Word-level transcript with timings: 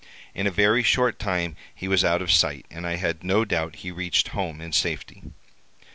In 0.33 0.47
a 0.47 0.49
very 0.49 0.81
short 0.81 1.19
time 1.19 1.55
he 1.75 1.87
was 1.87 2.03
out 2.03 2.23
of 2.23 2.31
sight, 2.31 2.65
and 2.71 2.87
I 2.87 2.95
have 2.95 3.21
no 3.21 3.45
doubt 3.45 3.75
he 3.85 3.91
reached 3.91 4.29
home 4.29 4.59
in 4.59 4.71
safety. 4.73 5.21